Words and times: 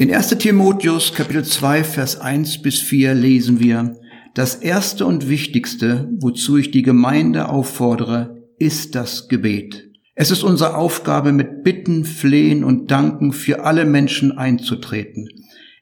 In 0.00 0.10
1 0.10 0.38
Timotheus 0.38 1.12
Kapitel 1.12 1.44
2 1.44 1.84
Vers 1.84 2.18
1 2.22 2.62
bis 2.62 2.78
4 2.78 3.12
lesen 3.12 3.60
wir, 3.60 3.98
das 4.32 4.54
erste 4.54 5.04
und 5.04 5.28
wichtigste, 5.28 6.08
wozu 6.20 6.56
ich 6.56 6.70
die 6.70 6.80
Gemeinde 6.80 7.50
auffordere, 7.50 8.42
ist 8.58 8.94
das 8.94 9.28
Gebet. 9.28 9.90
Es 10.14 10.30
ist 10.30 10.42
unsere 10.42 10.74
Aufgabe, 10.74 11.32
mit 11.32 11.64
Bitten, 11.64 12.06
Flehen 12.06 12.64
und 12.64 12.90
Danken 12.90 13.34
für 13.34 13.66
alle 13.66 13.84
Menschen 13.84 14.38
einzutreten, 14.38 15.28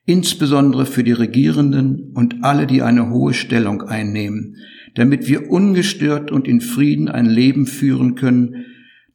insbesondere 0.05 0.85
für 0.85 1.05
die 1.05 1.13
Regierenden 1.13 2.11
und 2.13 2.43
alle, 2.43 2.67
die 2.67 2.83
eine 2.83 3.11
hohe 3.11 3.35
Stellung 3.35 3.83
einnehmen, 3.83 4.57
damit 4.97 5.29
wir 5.29 5.49
ungestört 5.49 6.33
und 6.33 6.49
in 6.49 6.61
Frieden 6.61 7.09
ein 7.09 7.27
Leben 7.27 7.69
führen 7.69 8.17
können, 8.17 8.65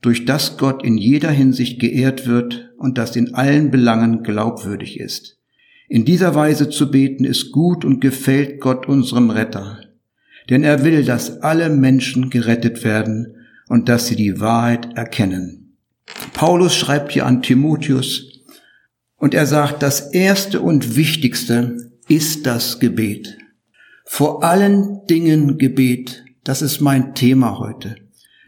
durch 0.01 0.23
das 0.23 0.57
Gott 0.57 0.81
in 0.81 0.97
jeder 0.97 1.31
Hinsicht 1.31 1.81
geehrt 1.81 2.25
wird 2.25 2.72
und 2.84 2.97
das 2.97 3.15
in 3.15 3.34
allen 3.34 3.71
Belangen 3.71 4.23
glaubwürdig 4.23 4.99
ist. 4.99 5.39
In 5.88 6.04
dieser 6.04 6.36
Weise 6.36 6.70
zu 6.70 6.91
beten 6.91 7.23
ist 7.23 7.53
gut 7.53 7.85
und 7.85 8.02
gefällt 8.02 8.59
Gott 8.59 8.88
unserem 8.88 9.30
Retter, 9.30 9.80
denn 10.49 10.66
er 10.66 10.84
will, 10.84 11.05
dass 11.05 11.41
alle 11.41 11.70
Menschen 11.70 12.30
gerettet 12.30 12.84
werden 12.84 13.38
und 13.70 13.88
dass 13.88 14.07
sie 14.07 14.17
die 14.17 14.41
Wahrheit 14.41 14.98
erkennen. 14.98 15.77
Paulus 16.34 16.76
schreibt 16.76 17.13
hier 17.13 17.26
an 17.26 17.41
Timotheus 17.41 18.41
und 19.15 19.34
er 19.34 19.45
sagt, 19.45 19.81
das 19.81 20.12
Erste 20.12 20.59
und 20.59 20.98
Wichtigste 20.98 21.90
ist 22.09 22.45
das 22.45 22.81
Gebet. 22.81 23.38
Vor 24.04 24.43
allen 24.43 25.07
Dingen 25.09 25.57
Gebet, 25.57 26.26
das 26.43 26.62
ist 26.62 26.81
mein 26.81 27.15
Thema 27.15 27.59
heute. 27.59 27.95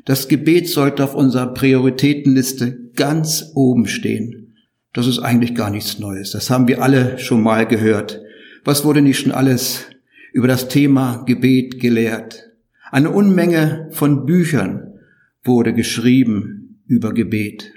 Das 0.04 0.28
Gebet 0.28 0.68
sollte 0.68 1.06
auf 1.06 1.16
unserer 1.16 1.54
Prioritätenliste 1.54 2.85
ganz 2.96 3.52
oben 3.56 3.88
stehen. 3.88 4.58
Das 4.94 5.08
ist 5.08 5.20
eigentlich 5.20 5.56
gar 5.56 5.70
nichts 5.70 6.00
Neues. 6.00 6.32
Das 6.32 6.50
haben 6.50 6.68
wir 6.68 6.82
alle 6.82 7.18
schon 7.20 7.44
mal 7.44 7.66
gehört. 7.66 8.22
Was 8.64 8.86
wurde 8.86 9.02
nicht 9.02 9.20
schon 9.20 9.32
alles 9.32 9.86
über 10.34 10.48
das 10.48 10.70
Thema 10.70 11.24
Gebet 11.26 11.80
gelehrt? 11.80 12.52
Eine 12.92 13.12
Unmenge 13.12 13.90
von 13.92 14.26
Büchern 14.26 15.00
wurde 15.44 15.74
geschrieben 15.74 16.82
über 16.88 17.14
Gebet. 17.14 17.74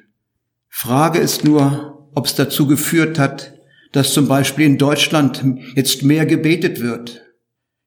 Frage 0.68 1.18
ist 1.18 1.44
nur, 1.44 2.08
ob 2.14 2.26
es 2.26 2.34
dazu 2.34 2.66
geführt 2.66 3.18
hat, 3.18 3.54
dass 3.92 4.12
zum 4.12 4.28
Beispiel 4.28 4.66
in 4.66 4.78
Deutschland 4.78 5.44
jetzt 5.74 6.02
mehr 6.02 6.26
gebetet 6.26 6.80
wird. 6.80 7.24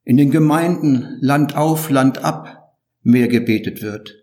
In 0.04 0.18
den 0.18 0.32
Gemeinden 0.32 1.18
Land 1.22 1.56
auf, 1.56 1.90
Land 1.90 2.24
ab 2.24 2.76
mehr 3.04 3.28
gebetet 3.28 3.82
wird. 3.82 4.21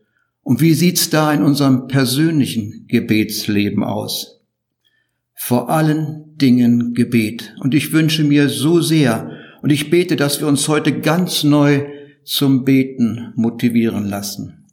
Und 0.49 0.61
wie 0.61 0.75
sieht's 0.75 1.11
da 1.11 1.33
in 1.33 1.43
unserem 1.43 1.89
persönlichen 1.89 2.87
Gebetsleben 2.89 3.85
aus? 3.85 4.39
vor 5.49 5.71
allen 5.71 6.37
Dingen 6.37 6.93
Gebet. 6.93 7.55
Und 7.61 7.73
ich 7.73 7.93
wünsche 7.93 8.25
mir 8.25 8.49
so 8.49 8.81
sehr 8.83 9.31
und 9.63 9.71
ich 9.71 9.89
bete, 9.89 10.17
dass 10.17 10.41
wir 10.41 10.49
uns 10.49 10.69
heute 10.69 11.01
ganz 11.01 11.45
neu 11.45 11.87
zum 12.25 12.65
Beten 12.65 13.33
motivieren 13.35 14.11
lassen. 14.11 14.67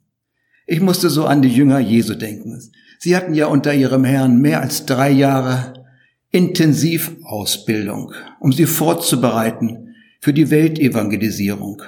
Ich 0.66 0.82
musste 0.82 1.10
so 1.10 1.26
an 1.28 1.42
die 1.42 1.50
Jünger 1.50 1.80
Jesu 1.80 2.16
denken. 2.16 2.60
Sie 3.00 3.16
hatten 3.16 3.36
ja 3.36 3.46
unter 3.46 3.74
ihrem 3.74 4.04
Herrn 4.04 4.42
mehr 4.42 4.60
als 4.60 4.86
drei 4.86 5.12
Jahre 5.12 5.86
Intensivausbildung, 6.32 8.12
um 8.40 8.52
sie 8.52 8.66
vorzubereiten 8.66 9.96
für 10.20 10.34
die 10.34 10.50
Weltevangelisierung. 10.50 11.84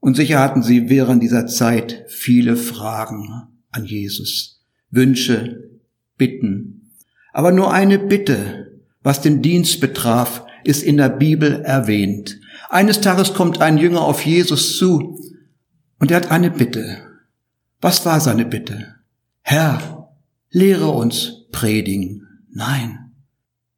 Und 0.00 0.16
sicher 0.16 0.40
hatten 0.40 0.62
sie 0.62 0.88
während 0.88 1.22
dieser 1.22 1.46
Zeit 1.46 2.04
viele 2.08 2.56
Fragen 2.56 3.28
an 3.70 3.84
Jesus, 3.84 4.64
Wünsche, 4.90 5.70
Bitten, 6.16 6.90
aber 7.32 7.52
nur 7.52 7.72
eine 7.72 7.98
Bitte, 7.98 8.80
was 9.02 9.20
den 9.20 9.42
Dienst 9.42 9.80
betraf, 9.80 10.44
ist 10.64 10.82
in 10.82 10.96
der 10.96 11.08
Bibel 11.08 11.62
erwähnt. 11.62 12.40
Eines 12.68 13.00
Tages 13.00 13.34
kommt 13.34 13.60
ein 13.60 13.78
Jünger 13.78 14.02
auf 14.02 14.24
Jesus 14.24 14.76
zu 14.76 15.18
und 15.98 16.10
er 16.10 16.18
hat 16.18 16.30
eine 16.30 16.50
Bitte. 16.50 16.98
Was 17.80 18.04
war 18.04 18.20
seine 18.20 18.44
Bitte? 18.44 18.96
Herr, 19.42 20.12
lehre 20.50 20.88
uns 20.88 21.46
predigen. 21.52 22.44
Nein. 22.50 23.12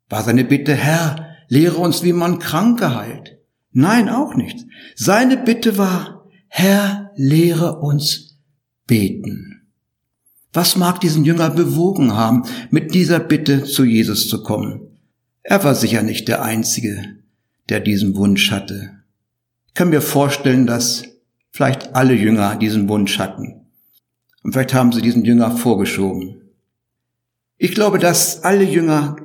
War 0.09 0.23
seine 0.25 0.45
Bitte, 0.45 0.75
Herr, 0.75 1.37
lehre 1.49 1.77
uns, 1.77 2.03
wie 2.03 2.13
man 2.13 2.39
Kranke 2.39 2.95
heilt. 2.95 3.39
Nein, 3.71 4.09
auch 4.09 4.35
nicht. 4.35 4.67
Seine 4.95 5.37
Bitte 5.37 5.79
war, 5.79 6.22
Herr, 6.55 7.11
lehre 7.17 7.79
uns 7.79 8.37
beten. 8.87 9.63
Was 10.53 10.77
mag 10.77 11.01
diesen 11.01 11.25
Jünger 11.25 11.49
bewogen 11.49 12.13
haben, 12.13 12.43
mit 12.71 12.95
dieser 12.95 13.21
Bitte 13.21 13.65
zu 13.65 13.85
Jesus 13.85 14.29
zu 14.29 14.43
kommen? 14.43 14.83
Er 15.43 15.65
war 15.65 15.75
sicher 15.75 16.03
nicht 16.03 16.29
der 16.29 16.43
Einzige, 16.43 17.17
der 17.71 17.81
diesen 17.81 18.17
Wunsch 18.17 18.51
hatte. 18.51 18.91
Ich 19.69 19.73
kann 19.73 19.89
mir 19.89 20.03
vorstellen, 20.03 20.67
dass 20.67 21.05
vielleicht 21.51 21.97
alle 21.97 22.13
Jünger 22.13 22.57
diesen 22.57 22.87
Wunsch 22.87 23.19
hatten. 23.19 23.63
Und 24.43 24.53
vielleicht 24.53 24.75
haben 24.75 24.93
sie 24.93 25.01
diesen 25.01 25.25
Jünger 25.25 25.57
vorgeschoben. 25.57 26.35
Ich 27.57 27.73
glaube, 27.73 27.99
dass 27.99 28.45
alle 28.45 28.65
Jünger 28.65 29.17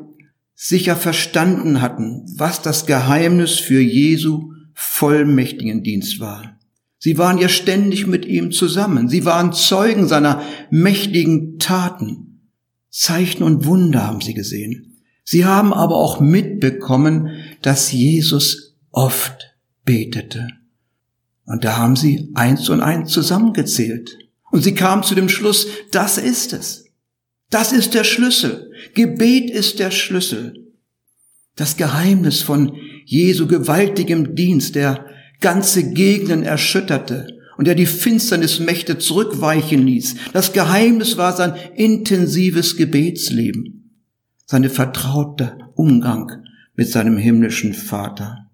sicher 0.55 0.95
verstanden 0.95 1.81
hatten, 1.81 2.23
was 2.37 2.61
das 2.61 2.85
Geheimnis 2.85 3.59
für 3.59 3.81
Jesu 3.81 4.53
vollmächtigen 4.73 5.83
Dienst 5.83 6.21
war. 6.21 6.56
Sie 6.99 7.17
waren 7.17 7.37
ja 7.37 7.47
ständig 7.47 8.07
mit 8.07 8.25
ihm 8.25 8.51
zusammen. 8.51 9.07
Sie 9.07 9.25
waren 9.25 9.53
Zeugen 9.53 10.07
seiner 10.07 10.41
mächtigen 10.71 11.59
Taten. 11.59 12.49
Zeichen 12.89 13.43
und 13.43 13.65
Wunder 13.65 14.07
haben 14.07 14.21
sie 14.21 14.33
gesehen. 14.33 15.03
Sie 15.23 15.45
haben 15.45 15.73
aber 15.73 15.95
auch 15.95 16.19
mitbekommen, 16.19 17.29
dass 17.61 17.91
Jesus 17.91 18.77
oft 18.91 19.55
betete. 19.83 20.47
Und 21.45 21.63
da 21.63 21.77
haben 21.77 21.95
sie 21.95 22.31
eins 22.33 22.69
und 22.69 22.81
eins 22.81 23.11
zusammengezählt. 23.11 24.17
Und 24.51 24.63
sie 24.63 24.73
kamen 24.73 25.03
zu 25.03 25.15
dem 25.15 25.29
Schluss, 25.29 25.67
das 25.91 26.17
ist 26.17 26.53
es. 26.53 26.85
Das 27.49 27.71
ist 27.71 27.93
der 27.93 28.03
Schlüssel. 28.03 28.71
Gebet 28.93 29.49
ist 29.49 29.79
der 29.79 29.91
Schlüssel. 29.91 30.73
Das 31.55 31.77
Geheimnis 31.77 32.41
von 32.41 32.75
Jesu 33.05 33.47
gewaltigem 33.47 34.35
Dienst, 34.35 34.75
der 34.75 35.05
ganze 35.39 35.91
Gegenden 35.91 36.43
erschütterte 36.43 37.27
und 37.57 37.65
der 37.65 37.75
die 37.75 37.85
Finsternismächte 37.85 38.97
zurückweichen 38.97 39.85
ließ. 39.85 40.15
Das 40.33 40.53
Geheimnis 40.53 41.17
war 41.17 41.35
sein 41.35 41.55
intensives 41.75 42.77
Gebetsleben, 42.77 43.91
seine 44.45 44.69
vertraute 44.69 45.57
Umgang 45.75 46.43
mit 46.75 46.89
seinem 46.89 47.17
himmlischen 47.17 47.73
Vater. 47.73 48.49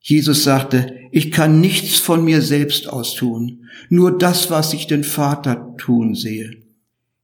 Jesus 0.00 0.44
sagte, 0.44 0.94
ich 1.10 1.32
kann 1.32 1.60
nichts 1.60 1.98
von 1.98 2.24
mir 2.24 2.40
selbst 2.42 2.88
aus 2.88 3.14
tun, 3.14 3.64
nur 3.88 4.16
das, 4.16 4.50
was 4.50 4.72
ich 4.72 4.86
den 4.86 5.04
Vater 5.04 5.74
tun 5.76 6.14
sehe. 6.14 6.62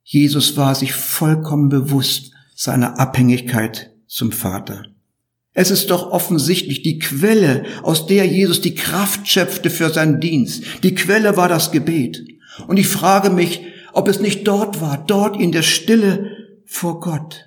Jesus 0.05 0.57
war 0.57 0.75
sich 0.75 0.93
vollkommen 0.93 1.69
bewusst 1.69 2.33
seiner 2.55 2.99
Abhängigkeit 2.99 3.93
zum 4.07 4.33
Vater. 4.33 4.92
Es 5.55 5.71
ist 5.71 5.91
doch 5.91 6.11
offensichtlich 6.11 6.83
die 6.83 6.99
Quelle, 6.99 7.65
aus 7.83 8.07
der 8.07 8.27
Jesus 8.27 8.61
die 8.61 8.75
Kraft 8.75 9.29
schöpfte 9.29 9.69
für 9.69 9.91
seinen 9.91 10.21
Dienst. 10.21 10.65
Die 10.83 10.95
Quelle 10.95 11.37
war 11.37 11.49
das 11.49 11.73
Gebet. 11.73 12.25
Und 12.67 12.79
ich 12.79 12.89
frage 12.89 13.31
mich, 13.31 13.63
ob 13.93 14.09
es 14.09 14.21
nicht 14.21 14.47
dort 14.49 14.81
war, 14.81 15.05
dort 15.07 15.39
in 15.39 15.53
der 15.53 15.63
Stille 15.63 16.31
vor 16.65 17.01
Gott, 17.01 17.45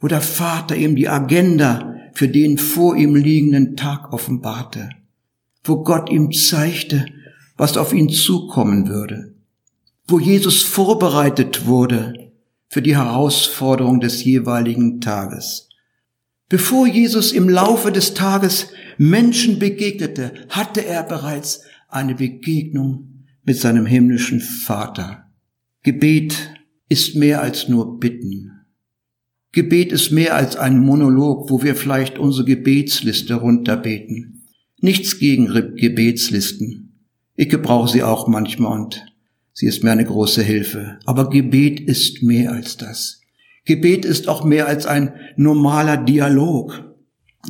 wo 0.00 0.08
der 0.08 0.20
Vater 0.20 0.76
ihm 0.76 0.94
die 0.94 1.08
Agenda 1.08 1.94
für 2.12 2.28
den 2.28 2.58
vor 2.58 2.96
ihm 2.96 3.14
liegenden 3.14 3.76
Tag 3.76 4.12
offenbarte, 4.12 4.90
wo 5.64 5.82
Gott 5.82 6.10
ihm 6.10 6.32
zeigte, 6.32 7.06
was 7.56 7.76
auf 7.76 7.94
ihn 7.94 8.10
zukommen 8.10 8.88
würde, 8.88 9.34
wo 10.06 10.18
Jesus 10.18 10.62
vorbereitet 10.62 11.66
wurde 11.66 12.30
für 12.68 12.82
die 12.82 12.96
Herausforderung 12.96 14.00
des 14.00 14.22
jeweiligen 14.24 15.00
Tages. 15.00 15.67
Bevor 16.48 16.86
Jesus 16.86 17.32
im 17.32 17.48
Laufe 17.48 17.92
des 17.92 18.14
Tages 18.14 18.68
Menschen 18.96 19.58
begegnete, 19.58 20.32
hatte 20.48 20.84
er 20.84 21.02
bereits 21.02 21.62
eine 21.88 22.14
Begegnung 22.14 23.24
mit 23.44 23.58
seinem 23.58 23.84
himmlischen 23.84 24.40
Vater. 24.40 25.30
Gebet 25.82 26.50
ist 26.88 27.16
mehr 27.16 27.42
als 27.42 27.68
nur 27.68 27.98
Bitten. 28.00 28.52
Gebet 29.52 29.92
ist 29.92 30.10
mehr 30.10 30.36
als 30.36 30.56
ein 30.56 30.78
Monolog, 30.78 31.50
wo 31.50 31.62
wir 31.62 31.74
vielleicht 31.74 32.18
unsere 32.18 32.46
Gebetsliste 32.46 33.34
runterbeten. 33.34 34.44
Nichts 34.80 35.18
gegen 35.18 35.46
Gebetslisten. 35.76 37.06
Ich 37.34 37.48
gebrauche 37.48 37.90
sie 37.90 38.02
auch 38.02 38.26
manchmal 38.26 38.78
und 38.80 39.06
sie 39.52 39.66
ist 39.66 39.82
mir 39.82 39.90
eine 39.90 40.04
große 40.04 40.42
Hilfe. 40.42 40.98
Aber 41.04 41.30
Gebet 41.30 41.80
ist 41.80 42.22
mehr 42.22 42.52
als 42.52 42.76
das. 42.76 43.20
Gebet 43.68 44.06
ist 44.06 44.28
auch 44.28 44.44
mehr 44.44 44.66
als 44.66 44.86
ein 44.86 45.12
normaler 45.36 45.98
Dialog. 45.98 46.94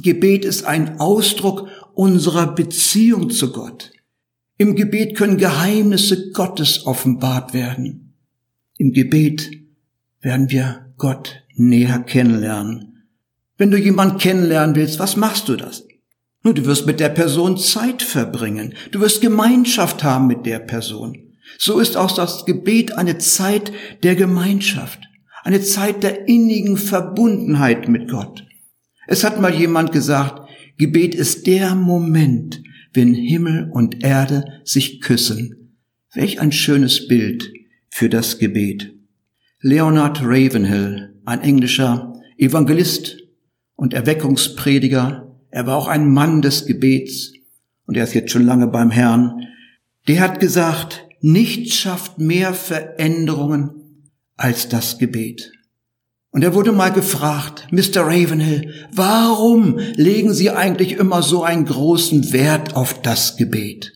Gebet 0.02 0.44
ist 0.44 0.64
ein 0.64 0.98
Ausdruck 0.98 1.68
unserer 1.94 2.56
Beziehung 2.56 3.30
zu 3.30 3.52
Gott. 3.52 3.92
Im 4.56 4.74
Gebet 4.74 5.16
können 5.16 5.38
Geheimnisse 5.38 6.32
Gottes 6.32 6.86
offenbart 6.86 7.54
werden. 7.54 8.14
Im 8.78 8.92
Gebet 8.92 9.48
werden 10.20 10.50
wir 10.50 10.92
Gott 10.96 11.44
näher 11.54 12.00
kennenlernen. 12.00 13.04
Wenn 13.56 13.70
du 13.70 13.78
jemanden 13.78 14.18
kennenlernen 14.18 14.74
willst, 14.74 14.98
was 14.98 15.14
machst 15.14 15.48
du 15.48 15.54
das? 15.54 15.86
Nun, 16.42 16.56
du 16.56 16.66
wirst 16.66 16.84
mit 16.84 16.98
der 16.98 17.10
Person 17.10 17.56
Zeit 17.58 18.02
verbringen. 18.02 18.74
Du 18.90 18.98
wirst 18.98 19.20
Gemeinschaft 19.20 20.02
haben 20.02 20.26
mit 20.26 20.46
der 20.46 20.58
Person. 20.58 21.16
So 21.58 21.78
ist 21.78 21.96
auch 21.96 22.10
das 22.10 22.44
Gebet 22.44 22.98
eine 22.98 23.18
Zeit 23.18 23.70
der 24.02 24.16
Gemeinschaft, 24.16 25.07
eine 25.48 25.62
Zeit 25.62 26.02
der 26.02 26.28
innigen 26.28 26.76
Verbundenheit 26.76 27.88
mit 27.88 28.10
Gott. 28.10 28.44
Es 29.06 29.24
hat 29.24 29.40
mal 29.40 29.54
jemand 29.54 29.92
gesagt, 29.92 30.46
Gebet 30.76 31.14
ist 31.14 31.46
der 31.46 31.74
Moment, 31.74 32.62
wenn 32.92 33.14
Himmel 33.14 33.70
und 33.72 34.04
Erde 34.04 34.60
sich 34.64 35.00
küssen. 35.00 35.78
Welch 36.12 36.38
ein 36.42 36.52
schönes 36.52 37.08
Bild 37.08 37.50
für 37.88 38.10
das 38.10 38.38
Gebet. 38.38 38.92
Leonard 39.62 40.20
Ravenhill, 40.22 41.14
ein 41.24 41.40
englischer 41.40 42.12
Evangelist 42.36 43.16
und 43.74 43.94
Erweckungsprediger, 43.94 45.34
er 45.50 45.66
war 45.66 45.76
auch 45.78 45.88
ein 45.88 46.12
Mann 46.12 46.42
des 46.42 46.66
Gebets 46.66 47.32
und 47.86 47.96
er 47.96 48.04
ist 48.04 48.12
jetzt 48.12 48.32
schon 48.32 48.44
lange 48.44 48.66
beim 48.66 48.90
Herrn, 48.90 49.46
der 50.08 50.20
hat 50.20 50.40
gesagt, 50.40 51.08
nichts 51.22 51.74
schafft 51.74 52.18
mehr 52.18 52.52
Veränderungen 52.52 53.77
als 54.38 54.68
das 54.70 54.96
Gebet. 54.96 55.52
Und 56.30 56.42
er 56.42 56.54
wurde 56.54 56.72
mal 56.72 56.92
gefragt, 56.92 57.66
Mr. 57.70 58.02
Ravenhill, 58.02 58.72
warum 58.92 59.78
legen 59.96 60.32
Sie 60.32 60.50
eigentlich 60.50 60.92
immer 60.92 61.22
so 61.22 61.42
einen 61.42 61.66
großen 61.66 62.32
Wert 62.32 62.76
auf 62.76 63.02
das 63.02 63.36
Gebet? 63.36 63.92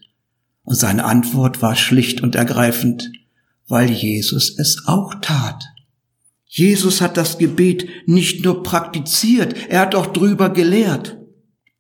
Und 0.65 0.75
seine 0.75 1.05
Antwort 1.05 1.63
war 1.63 1.77
schlicht 1.77 2.21
und 2.21 2.35
ergreifend, 2.35 3.11
weil 3.69 3.91
Jesus 3.91 4.59
es 4.59 4.85
auch 4.87 5.15
tat. 5.21 5.65
Jesus 6.47 7.01
hat 7.01 7.17
das 7.17 7.39
Gebet 7.39 7.89
nicht 8.07 8.45
nur 8.45 8.63
praktiziert, 8.63 9.55
er 9.69 9.81
hat 9.81 9.95
auch 9.95 10.09
drüber 10.09 10.51
gelehrt. 10.51 11.19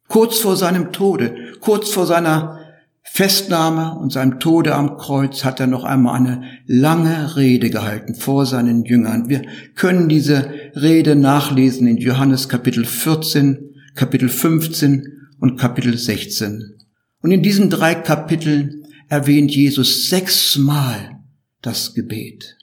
Kurz 0.09 0.39
vor 0.39 0.57
seinem 0.57 0.93
Tode, 0.93 1.35
kurz 1.61 1.91
vor 1.91 2.07
seiner 2.07 2.62
Festnahme 3.05 3.99
und 3.99 4.13
seinem 4.13 4.41
Tode 4.41 4.75
am 4.75 4.97
Kreuz 4.97 5.45
hat 5.45 5.61
er 5.61 5.67
noch 5.67 5.85
einmal 5.85 6.17
eine 6.17 6.43
lange 6.67 7.37
Rede 7.37 7.69
gehalten 7.69 8.15
vor 8.15 8.47
seinen 8.47 8.85
Jüngern. 8.85 9.29
Wir 9.29 9.43
können 9.75 10.09
diese 10.09 10.51
Rede 10.75 11.17
nachlesen 11.17 11.87
in 11.87 11.99
Johannes 11.99 12.49
Kapitel 12.49 12.85
14, 12.85 13.75
Kapitel 13.95 14.29
15 14.29 15.07
und 15.41 15.59
Kapitel 15.59 15.99
16. 15.99 16.75
Und 17.21 17.31
in 17.33 17.43
diesen 17.43 17.69
drei 17.69 17.95
Kapiteln 17.95 18.87
erwähnt 19.09 19.51
Jesus 19.55 20.09
sechsmal 20.09 21.19
das 21.61 21.95
Gebet. 21.95 22.57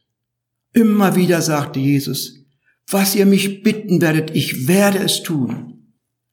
Immer 0.73 1.15
wieder 1.15 1.41
sagte 1.41 1.79
Jesus, 1.79 2.45
was 2.89 3.15
ihr 3.15 3.25
mich 3.25 3.61
bitten 3.61 4.01
werdet, 4.01 4.31
ich 4.35 4.67
werde 4.67 4.99
es 4.99 5.21
tun. 5.21 5.78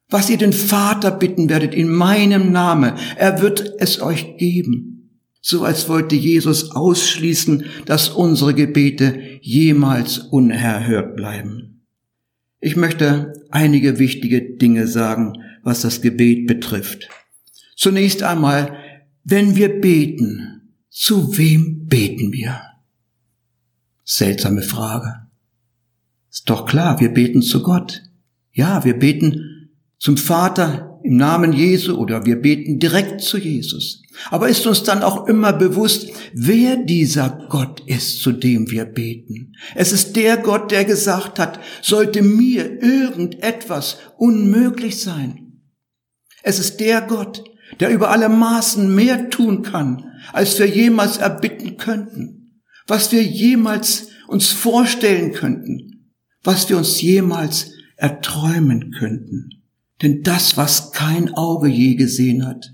Was 0.09 0.31
ihr 0.31 0.39
den 0.39 0.53
Vater 0.53 1.11
bitten 1.11 1.49
werdet 1.49 1.75
in 1.75 1.89
meinem 1.89 2.53
Namen, 2.53 2.95
er 3.17 3.43
wird 3.43 3.73
es 3.79 4.01
euch 4.01 4.37
geben. 4.37 5.21
So 5.41 5.65
als 5.65 5.89
wollte 5.89 6.15
Jesus 6.15 6.73
ausschließen, 6.73 7.65
dass 7.87 8.09
unsere 8.09 8.55
Gebete 8.55 9.39
jemals 9.41 10.19
unerhört 10.19 11.17
bleiben. 11.17 11.85
Ich 12.61 12.77
möchte 12.77 13.33
einige 13.51 13.99
wichtige 13.99 14.57
Dinge 14.57 14.87
sagen, 14.87 15.35
was 15.63 15.83
das 15.83 16.03
Gebet 16.03 16.47
betrifft. 16.47 17.09
Zunächst 17.77 18.23
einmal, 18.23 18.77
wenn 19.25 19.57
wir 19.57 19.81
beten, 19.81 20.73
zu 20.89 21.37
wem 21.37 21.87
beten 21.87 22.33
wir? 22.33 22.61
Seltsame 24.05 24.63
Frage. 24.63 25.27
Ist 26.31 26.49
doch 26.49 26.67
klar, 26.67 27.01
wir 27.01 27.11
beten 27.11 27.43
zu 27.43 27.63
Gott. 27.63 28.03
Ja, 28.53 28.85
wir 28.85 28.99
beten 28.99 29.56
zum 29.99 30.17
Vater 30.17 31.01
im 31.03 31.17
Namen 31.17 31.53
Jesu 31.53 31.97
oder 31.97 32.27
wir 32.27 32.37
beten 32.37 32.79
direkt 32.79 33.21
zu 33.21 33.39
Jesus. 33.39 34.03
Aber 34.31 34.49
ist 34.49 34.67
uns 34.67 34.83
dann 34.83 35.03
auch 35.03 35.27
immer 35.27 35.53
bewusst, 35.53 36.11
wer 36.35 36.77
dieser 36.77 37.47
Gott 37.49 37.83
ist, 37.87 38.23
zu 38.23 38.33
dem 38.33 38.71
wir 38.71 38.85
beten? 38.85 39.53
Es 39.75 39.93
ist 39.93 40.17
der 40.17 40.37
Gott, 40.37 40.71
der 40.71 40.85
gesagt 40.85 41.39
hat, 41.39 41.61
sollte 41.83 42.23
mir 42.23 42.83
irgendetwas 42.83 43.99
unmöglich 44.17 45.01
sein. 45.01 45.61
Es 46.43 46.59
ist 46.59 46.81
der 46.81 47.03
Gott, 47.03 47.45
der 47.81 47.91
über 47.91 48.11
alle 48.11 48.29
Maßen 48.29 48.95
mehr 48.95 49.31
tun 49.31 49.63
kann, 49.63 50.05
als 50.33 50.59
wir 50.59 50.67
jemals 50.67 51.19
erbitten 51.19 51.77
könnten 51.77 52.37
was 52.87 53.13
wir 53.13 53.23
jemals 53.23 54.09
uns 54.29 54.49
vorstellen 54.49 55.33
könnten, 55.33 56.13
was 56.43 56.69
wir 56.69 56.77
uns 56.77 57.01
jemals 57.01 57.73
erträumen 57.97 58.93
könnten. 58.93 59.56
Denn 60.03 60.23
das, 60.23 60.57
was 60.57 60.93
kein 60.93 61.35
Auge 61.35 61.69
je 61.69 61.95
gesehen 61.95 62.47
hat, 62.47 62.73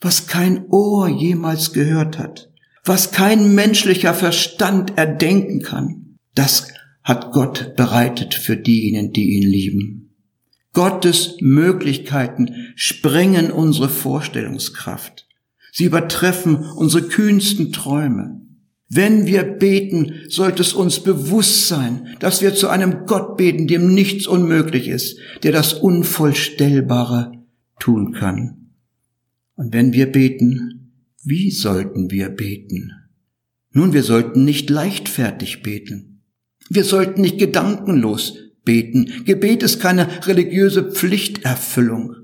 was 0.00 0.26
kein 0.26 0.66
Ohr 0.68 1.08
jemals 1.08 1.72
gehört 1.72 2.18
hat, 2.18 2.50
was 2.84 3.10
kein 3.10 3.54
menschlicher 3.54 4.14
Verstand 4.14 4.96
erdenken 4.96 5.62
kann, 5.62 6.18
das 6.34 6.68
hat 7.02 7.32
Gott 7.32 7.74
bereitet 7.76 8.34
für 8.34 8.56
diejenigen, 8.56 9.12
die 9.12 9.36
ihn 9.36 9.48
lieben. 9.48 10.14
Gottes 10.72 11.36
Möglichkeiten 11.40 12.72
sprengen 12.74 13.50
unsere 13.50 13.88
Vorstellungskraft. 13.88 15.26
Sie 15.72 15.84
übertreffen 15.84 16.56
unsere 16.56 17.08
kühnsten 17.08 17.72
Träume. 17.72 18.45
Wenn 18.88 19.26
wir 19.26 19.42
beten, 19.42 20.14
sollte 20.28 20.62
es 20.62 20.72
uns 20.72 21.00
bewusst 21.00 21.66
sein, 21.66 22.14
dass 22.20 22.40
wir 22.40 22.54
zu 22.54 22.68
einem 22.68 23.06
Gott 23.06 23.36
beten, 23.36 23.66
dem 23.66 23.92
nichts 23.92 24.26
unmöglich 24.26 24.88
ist, 24.88 25.18
der 25.42 25.52
das 25.52 25.74
Unvollstellbare 25.74 27.32
tun 27.80 28.12
kann. 28.12 28.70
Und 29.56 29.72
wenn 29.72 29.92
wir 29.92 30.06
beten, 30.12 30.92
wie 31.24 31.50
sollten 31.50 32.10
wir 32.10 32.28
beten? 32.28 32.92
Nun, 33.72 33.92
wir 33.92 34.04
sollten 34.04 34.44
nicht 34.44 34.70
leichtfertig 34.70 35.62
beten. 35.62 36.22
Wir 36.70 36.84
sollten 36.84 37.20
nicht 37.20 37.38
gedankenlos 37.38 38.38
beten. 38.64 39.24
Gebet 39.24 39.62
ist 39.62 39.80
keine 39.80 40.26
religiöse 40.26 40.92
Pflichterfüllung. 40.92 42.14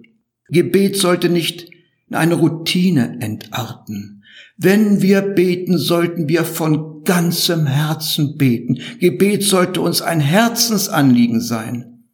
Gebet 0.49 0.97
sollte 0.97 1.29
nicht 1.29 1.72
in 2.13 2.17
eine 2.17 2.35
Routine 2.35 3.17
entarten. 3.21 4.23
Wenn 4.59 5.01
wir 5.01 5.23
beten, 5.23 5.79
sollten 5.79 6.29
wir 6.29 6.45
von 6.45 7.05
ganzem 7.05 7.67
Herzen 7.67 8.37
beten. 8.37 8.79
Gebet 9.01 9.45
sollte 9.45 9.81
uns 9.81 10.03
ein 10.03 10.21
Herzensanliegen 10.21 11.41
sein. 11.41 12.05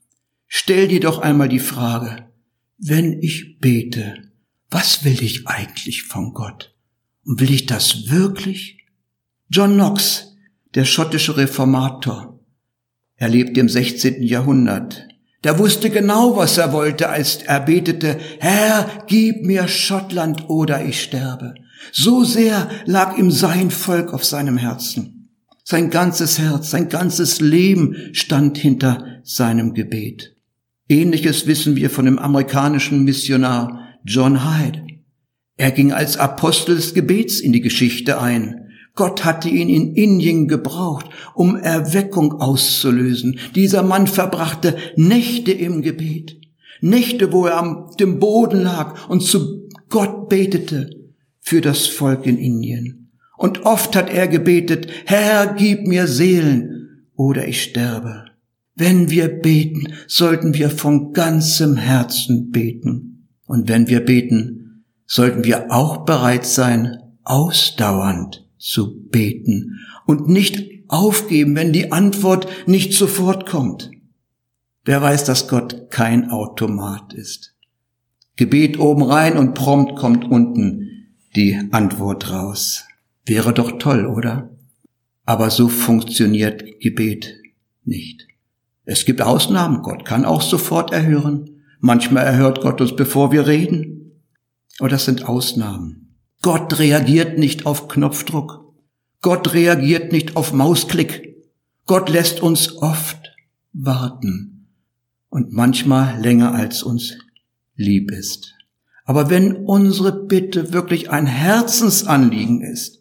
Stell 0.47 0.87
dir 0.87 1.00
doch 1.00 1.19
einmal 1.19 1.49
die 1.49 1.59
Frage, 1.59 2.29
wenn 2.79 3.21
ich 3.21 3.59
bete, 3.59 4.31
was 4.71 5.05
will 5.05 5.21
ich 5.21 5.49
eigentlich 5.49 6.05
von 6.05 6.33
Gott? 6.33 6.76
Und 7.25 7.40
will 7.40 7.50
ich 7.50 7.67
das 7.67 8.09
wirklich? 8.09 8.87
John 9.50 9.75
Knox, 9.75 10.37
der 10.76 10.85
schottische 10.85 11.37
Reformator, 11.37 12.38
er 13.17 13.28
lebte 13.28 13.59
im 13.59 13.69
16. 13.69 14.23
Jahrhundert. 14.23 15.08
Der 15.45 15.59
wusste 15.59 15.90
genau, 15.90 16.37
was 16.37 16.59
er 16.59 16.73
wollte, 16.73 17.09
als 17.09 17.37
er 17.37 17.61
betete, 17.61 18.18
Herr, 18.40 19.04
gib 19.07 19.45
mir 19.45 19.68
Schottland 19.68 20.49
oder 20.49 20.85
ich 20.85 21.02
sterbe. 21.02 21.54
So 21.92 22.25
sehr 22.25 22.68
lag 22.87 23.16
ihm 23.16 23.30
sein 23.30 23.71
Volk 23.71 24.12
auf 24.12 24.25
seinem 24.25 24.57
Herzen. 24.57 25.30
Sein 25.62 25.90
ganzes 25.90 26.38
Herz, 26.38 26.71
sein 26.71 26.88
ganzes 26.88 27.40
Leben 27.40 28.11
stand 28.12 28.59
hinter 28.59 29.21
seinem 29.23 29.75
Gebet. 29.75 30.35
Ähnliches 30.88 31.47
wissen 31.47 31.76
wir 31.76 31.90
von 31.90 32.07
dem 32.07 32.18
amerikanischen 32.18 33.04
Missionar 33.04 33.99
John 34.04 34.42
Hyde. 34.45 34.87
Er 35.57 35.71
ging 35.71 35.92
als 35.92 36.16
Apostel 36.16 36.76
des 36.76 36.95
Gebets 36.95 37.40
in 37.40 37.52
die 37.52 37.61
Geschichte 37.61 38.21
ein. 38.21 38.67
Gott 38.99 39.25
hatte 39.25 39.49
ihn 39.49 39.69
in 39.69 39.95
Indien 39.95 40.49
gebraucht, 40.49 41.07
um 41.35 41.55
Erweckung 41.55 42.40
auszulösen. 42.40 43.38
Dieser 43.55 43.85
Mann 43.85 44.09
verbrachte 44.09 44.76
Nächte 44.97 45.52
im 45.52 45.83
Gebet. 45.83 46.37
Nächte, 46.81 47.33
wo 47.33 47.47
er 47.47 47.59
am 47.59 47.93
dem 48.00 48.19
Boden 48.19 48.61
lag 48.61 49.09
und 49.09 49.23
zu 49.23 49.69
Gott 49.88 50.28
betete 50.28 50.90
für 51.38 51.61
das 51.61 51.87
Volk 51.87 52.26
in 52.26 52.38
Indien. 52.38 53.12
Und 53.37 53.64
oft 53.64 53.95
hat 53.95 54.11
er 54.11 54.26
gebetet, 54.26 54.88
Herr, 55.07 55.55
gib 55.57 55.87
mir 55.87 56.09
Seelen 56.09 57.07
oder 57.14 57.47
ich 57.47 57.62
sterbe. 57.62 58.25
Wenn 58.75 59.11
wir 59.11 59.28
beten, 59.28 59.93
sollten 60.09 60.55
wir 60.55 60.71
von 60.71 61.12
ganzem 61.12 61.76
Herzen 61.76 62.50
beten. 62.50 63.28
Und 63.47 63.69
wenn 63.69 63.87
wir 63.87 64.00
beten, 64.05 64.83
sollten 65.07 65.45
wir 65.45 65.71
auch 65.71 65.99
bereit 65.99 66.45
sein, 66.45 66.99
ausdauernd 67.23 68.48
zu 68.59 69.00
beten 69.09 69.81
und 70.07 70.29
nicht 70.29 70.85
aufgeben, 70.88 71.55
wenn 71.57 71.73
die 71.73 71.93
Antwort 71.93 72.49
nicht 72.67 72.93
sofort 72.93 73.47
kommt. 73.47 73.91
Wer 74.85 75.03
weiß, 75.03 75.25
dass 75.25 75.49
Gott 75.49 75.91
kein 75.91 76.31
Automat 76.31 77.12
ist. 77.12 77.55
Gebet 78.37 78.79
oben 78.79 79.03
rein 79.03 79.37
und 79.37 79.55
prompt 79.55 79.97
kommt 79.97 80.25
unten 80.25 81.09
die 81.37 81.61
Antwort 81.73 82.31
raus. 82.31 82.85
Wäre 83.27 83.53
doch 83.53 83.79
toll, 83.79 84.07
oder? 84.07 84.50
Aber 85.25 85.50
so 85.50 85.69
funktioniert 85.69 86.81
Gebet 86.81 87.37
nicht. 87.85 88.27
Es 88.87 89.05
gibt 89.05 89.21
Ausnahmen. 89.21 89.83
Gott 89.83 90.07
kann 90.07 90.25
auch 90.25 90.41
sofort 90.41 90.93
erhören. 90.93 91.61
Manchmal 91.81 92.25
erhört 92.25 92.62
Gott 92.62 92.81
uns, 92.81 92.97
bevor 92.97 93.33
wir 93.33 93.47
reden. 93.47 94.23
Aber 94.79 94.88
das 94.88 95.05
sind 95.05 95.29
Ausnahmen. 95.29 96.08
Gott 96.40 96.78
reagiert 96.78 97.38
nicht 97.38 97.66
auf 97.66 97.88
Knopfdruck. 97.88 98.73
Gott 99.21 99.52
reagiert 99.54 100.12
nicht 100.12 100.37
auf 100.37 100.52
Mausklick. 100.52 101.37
Gott 101.87 102.09
lässt 102.09 102.40
uns 102.40 102.76
oft 102.76 103.35
warten 103.73 104.68
und 105.30 105.52
manchmal 105.52 106.21
länger 106.21 106.54
als 106.54 106.83
uns 106.83 107.18
lieb 107.75 108.11
ist. 108.12 108.54
Aber 109.04 109.30
wenn 109.30 109.57
unsere 109.57 110.12
Bitte 110.12 110.73
wirklich 110.73 111.11
ein 111.11 111.26
Herzensanliegen 111.26 112.61
ist, 112.61 113.00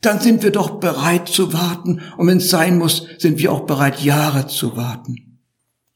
dann 0.00 0.20
sind 0.20 0.42
wir 0.42 0.50
doch 0.50 0.80
bereit 0.80 1.28
zu 1.28 1.54
warten 1.54 2.02
und 2.18 2.26
wenn 2.26 2.38
es 2.38 2.50
sein 2.50 2.76
muss, 2.76 3.06
sind 3.18 3.38
wir 3.38 3.52
auch 3.52 3.62
bereit, 3.62 4.02
Jahre 4.02 4.46
zu 4.46 4.76
warten. 4.76 5.40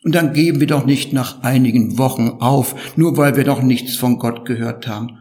Und 0.05 0.15
dann 0.15 0.33
geben 0.33 0.61
wir 0.61 0.67
doch 0.67 0.87
nicht 0.87 1.13
nach 1.13 1.43
einigen 1.43 1.99
Wochen 1.99 2.29
auf, 2.41 2.97
nur 2.97 3.17
weil 3.19 3.37
wir 3.37 3.45
noch 3.45 3.61
nichts 3.61 3.97
von 3.97 4.19
Gott 4.19 4.47
gehört 4.47 4.87
haben. 4.87 5.18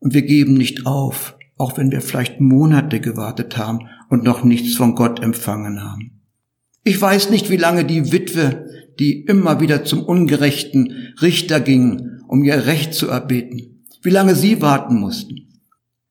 Und 0.00 0.14
wir 0.14 0.22
geben 0.22 0.54
nicht 0.54 0.86
auf, 0.86 1.36
auch 1.56 1.76
wenn 1.76 1.90
wir 1.90 2.00
vielleicht 2.00 2.40
Monate 2.40 3.00
gewartet 3.00 3.56
haben 3.56 3.88
und 4.08 4.24
noch 4.24 4.44
nichts 4.44 4.76
von 4.76 4.94
Gott 4.94 5.20
empfangen 5.20 5.82
haben. 5.82 6.20
Ich 6.84 7.00
weiß 7.00 7.30
nicht, 7.30 7.50
wie 7.50 7.56
lange 7.56 7.84
die 7.84 8.12
Witwe, 8.12 8.66
die 8.98 9.22
immer 9.22 9.60
wieder 9.60 9.84
zum 9.84 10.02
ungerechten 10.02 11.14
Richter 11.20 11.60
ging, 11.60 12.20
um 12.28 12.42
ihr 12.44 12.66
Recht 12.66 12.94
zu 12.94 13.08
erbeten, 13.08 13.84
wie 14.02 14.10
lange 14.10 14.34
sie 14.34 14.60
warten 14.62 14.98
mussten. 14.98 15.48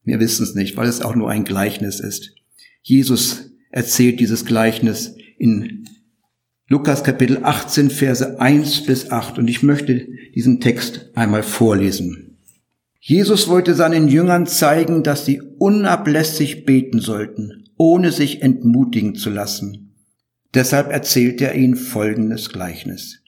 Wir 0.03 0.19
wissen 0.19 0.43
es 0.43 0.55
nicht, 0.55 0.77
weil 0.77 0.87
es 0.87 1.01
auch 1.01 1.15
nur 1.15 1.29
ein 1.29 1.43
Gleichnis 1.43 1.99
ist. 1.99 2.33
Jesus 2.81 3.51
erzählt 3.71 4.19
dieses 4.19 4.45
Gleichnis 4.45 5.15
in 5.37 5.85
Lukas 6.69 7.03
Kapitel 7.03 7.43
18, 7.43 7.89
Verse 7.89 8.39
1 8.39 8.85
bis 8.85 9.11
8 9.11 9.37
und 9.37 9.47
ich 9.47 9.63
möchte 9.63 10.07
diesen 10.35 10.59
Text 10.59 11.11
einmal 11.15 11.43
vorlesen. 11.43 12.26
Jesus 13.09 13.47
wollte 13.47 13.73
seinen 13.73 14.09
Jüngern 14.09 14.47
zeigen, 14.47 15.01
dass 15.01 15.23
sie 15.23 15.41
unablässig 15.41 16.65
beten 16.65 16.99
sollten, 16.99 17.63
ohne 17.77 18.11
sich 18.11 18.41
entmutigen 18.41 19.15
zu 19.15 19.29
lassen. 19.29 19.95
Deshalb 20.53 20.91
erzählt 20.91 21.39
er 21.39 21.55
ihnen 21.55 21.77
folgendes 21.77 22.49
Gleichnis. 22.49 23.23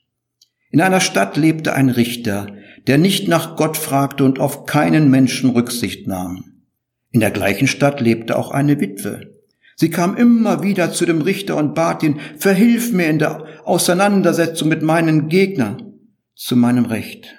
In 0.70 0.82
einer 0.82 1.00
Stadt 1.00 1.38
lebte 1.38 1.76
ein 1.76 1.88
Richter, 1.88 2.48
der 2.88 2.98
nicht 2.98 3.30
nach 3.30 3.56
Gott 3.56 3.78
fragte 3.78 4.26
und 4.26 4.38
auf 4.38 4.66
keinen 4.66 5.10
Menschen 5.10 5.52
Rücksicht 5.52 6.08
nahm. 6.08 6.64
In 7.12 7.22
der 7.22 7.32
gleichen 7.32 7.70
Stadt 7.70 8.02
lebte 8.02 8.38
auch 8.38 8.52
eine 8.52 8.82
Witwe. 8.82 9.34
Sie 9.78 9.90
kam 9.90 10.18
immer 10.18 10.62
wieder 10.62 10.92
zu 10.92 11.06
dem 11.06 11.22
Richter 11.22 11.56
und 11.56 11.74
bat 11.74 12.04
ihn, 12.04 12.20
verhilf 12.38 12.92
mir 12.92 13.08
in 13.08 13.20
der 13.20 13.46
Auseinandersetzung 13.64 14.68
mit 14.68 14.82
meinen 14.82 15.30
Gegnern 15.30 15.94
zu 16.36 16.58
meinem 16.58 16.84
Recht. 16.84 17.39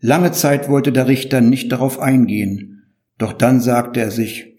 Lange 0.00 0.32
Zeit 0.32 0.68
wollte 0.68 0.92
der 0.92 1.08
Richter 1.08 1.40
nicht 1.40 1.72
darauf 1.72 1.98
eingehen, 1.98 2.84
doch 3.18 3.32
dann 3.32 3.60
sagte 3.60 4.00
er 4.00 4.10
sich, 4.10 4.54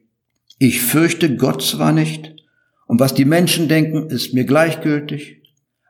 ich 0.57 0.81
fürchte 0.81 1.35
Gott 1.35 1.61
zwar 1.61 1.91
nicht, 1.91 2.35
und 2.87 2.99
was 2.99 3.13
die 3.13 3.25
Menschen 3.25 3.67
denken, 3.67 4.09
ist 4.09 4.33
mir 4.33 4.45
gleichgültig. 4.45 5.41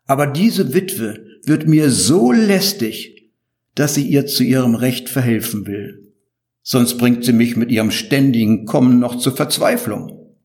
Aber 0.08 0.28
diese 0.28 0.74
Witwe 0.74 1.26
wird 1.46 1.68
mir 1.68 1.90
so 1.90 2.32
lästig, 2.32 3.32
dass 3.76 3.96
sie 3.96 4.08
ihr 4.08 4.26
zu 4.26 4.44
ihrem 4.44 4.76
Recht 4.76 5.10
verhelfen 5.10 5.68
will. 5.68 6.14
Sonst 6.62 6.98
bringt 6.98 7.26
sie 7.26 7.34
mich 7.34 7.56
mit 7.56 7.70
ihrem 7.70 7.92
ständigen 7.92 8.66
Kommen 8.66 9.00
noch 9.00 9.18
zur 9.18 9.36
Verzweiflung. 9.36 10.36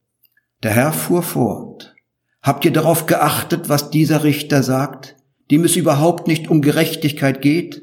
Der 0.63 0.73
Herr 0.73 0.93
fuhr 0.93 1.23
fort. 1.23 1.95
Habt 2.43 2.65
ihr 2.65 2.73
darauf 2.73 3.07
geachtet, 3.07 3.69
was 3.69 3.91
dieser 3.91 4.25
Richter 4.25 4.63
sagt, 4.63 5.17
dem 5.51 5.65
es 5.65 5.77
überhaupt 5.77 6.27
nicht 6.27 6.49
um 6.49 6.63
Gerechtigkeit 6.63 7.41
geht? 7.41 7.83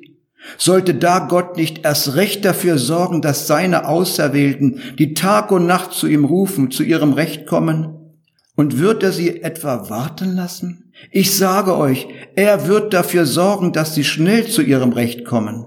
Sollte 0.57 0.95
da 0.95 1.19
Gott 1.19 1.57
nicht 1.57 1.83
erst 1.83 2.15
recht 2.15 2.45
dafür 2.45 2.77
sorgen, 2.77 3.21
dass 3.21 3.47
seine 3.47 3.87
Auserwählten, 3.87 4.81
die 4.97 5.13
Tag 5.13 5.51
und 5.51 5.65
Nacht 5.65 5.91
zu 5.91 6.07
ihm 6.07 6.25
rufen, 6.25 6.71
zu 6.71 6.83
ihrem 6.83 7.13
Recht 7.13 7.45
kommen? 7.45 7.93
Und 8.55 8.79
wird 8.79 9.03
er 9.03 9.11
sie 9.11 9.43
etwa 9.43 9.89
warten 9.89 10.35
lassen? 10.35 10.91
Ich 11.11 11.35
sage 11.35 11.77
euch, 11.77 12.07
er 12.35 12.67
wird 12.67 12.93
dafür 12.93 13.25
sorgen, 13.25 13.71
dass 13.71 13.93
sie 13.93 14.03
schnell 14.03 14.47
zu 14.47 14.61
ihrem 14.61 14.93
Recht 14.93 15.25
kommen. 15.25 15.65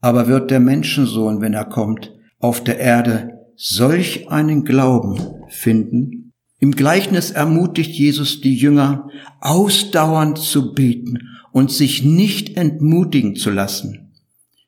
Aber 0.00 0.26
wird 0.26 0.50
der 0.50 0.60
Menschensohn, 0.60 1.40
wenn 1.40 1.52
er 1.52 1.66
kommt, 1.66 2.14
auf 2.38 2.64
der 2.64 2.78
Erde 2.78 3.32
solch 3.56 4.30
einen 4.30 4.64
Glauben 4.64 5.20
finden? 5.48 6.32
Im 6.60 6.72
Gleichnis 6.72 7.30
ermutigt 7.30 7.90
Jesus 7.90 8.40
die 8.40 8.56
Jünger, 8.56 9.08
ausdauernd 9.40 10.38
zu 10.38 10.72
beten 10.72 11.18
und 11.58 11.72
sich 11.72 12.04
nicht 12.04 12.56
entmutigen 12.56 13.34
zu 13.34 13.50
lassen. 13.50 14.12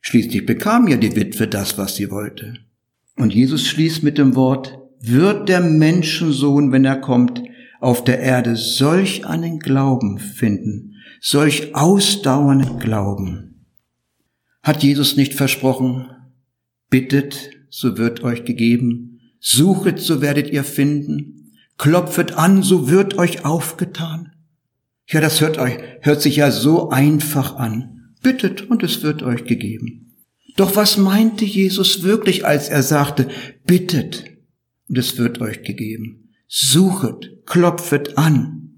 Schließlich 0.00 0.44
bekam 0.44 0.88
ja 0.88 0.97
die 0.97 1.14
Witwe 1.14 1.47
das, 1.47 1.78
was 1.78 1.94
sie 1.94 2.11
wollte. 2.11 2.54
Und 3.14 3.32
Jesus 3.32 3.68
schließt 3.68 4.02
mit 4.02 4.18
dem 4.18 4.35
Wort, 4.35 4.76
wird 5.00 5.49
der 5.49 5.61
Menschensohn, 5.61 6.73
wenn 6.73 6.85
er 6.85 6.97
kommt, 6.97 7.44
auf 7.78 8.02
der 8.02 8.18
Erde 8.18 8.56
solch 8.56 9.25
einen 9.25 9.61
Glauben 9.61 10.18
finden, 10.18 10.97
solch 11.20 11.76
ausdauernden 11.76 12.80
Glauben. 12.80 13.66
Hat 14.61 14.82
Jesus 14.82 15.16
nicht 15.16 15.35
versprochen, 15.35 16.06
bittet, 16.90 17.50
so 17.68 17.99
wird 17.99 18.25
euch 18.25 18.44
gegeben, 18.44 19.20
suchet, 19.38 20.00
so 20.00 20.20
werdet 20.20 20.50
ihr 20.50 20.64
finden, 20.64 21.52
klopfet 21.78 22.32
an, 22.32 22.64
so 22.64 22.90
wird 22.90 23.16
euch 23.16 23.44
aufgetan. 23.44 24.32
Ja, 25.12 25.21
das 25.21 25.40
hört 25.40 25.59
euch, 25.59 25.76
hört 26.02 26.23
sich 26.23 26.37
ja 26.37 26.50
so 26.50 26.90
einfach 26.90 27.57
an. 27.57 28.14
Bittet 28.23 28.71
und 28.71 28.83
es 28.83 29.02
wird 29.02 29.23
euch 29.23 29.45
gegeben. 29.45 30.14
Doch 30.57 30.76
was 30.76 30.99
meinte 30.99 31.45
Jesus 31.45 32.02
wirklich, 32.02 32.47
als 32.47 32.69
er 32.69 32.83
sagte, 32.83 33.29
bittet 33.67 34.25
und 34.88 34.99
es 34.99 35.19
wird 35.19 35.40
euch 35.40 35.62
gegeben. 35.62 36.31
Suchet, 36.47 37.45
klopfet 37.47 38.19
an. 38.19 38.76